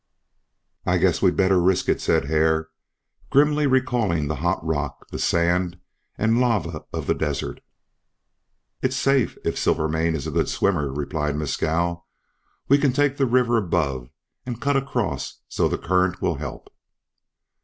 "I 0.83 0.97
guess 0.97 1.21
we'd 1.21 1.37
better 1.37 1.61
risk 1.61 1.87
it," 1.87 2.01
said 2.01 2.25
Hare, 2.25 2.69
grimly 3.29 3.67
recalling 3.67 4.27
the 4.29 4.37
hot 4.41 4.57
rock, 4.65 5.07
the 5.09 5.19
sand, 5.19 5.77
and 6.17 6.41
lava 6.41 6.85
of 6.91 7.05
the 7.05 7.13
desert. 7.13 7.61
"It's 8.81 8.95
safe, 8.95 9.37
if 9.45 9.59
Silvermane 9.59 10.15
is 10.15 10.25
a 10.25 10.31
good 10.31 10.49
swimmer," 10.49 10.91
replied 10.91 11.35
Mescal. 11.35 12.07
"We 12.67 12.79
can 12.79 12.93
take 12.93 13.17
the 13.17 13.27
river 13.27 13.57
above 13.57 14.09
and 14.43 14.59
cut 14.59 14.75
across 14.75 15.41
so 15.47 15.67
the 15.67 15.77
current 15.77 16.19
will 16.19 16.37
help." 16.37 16.73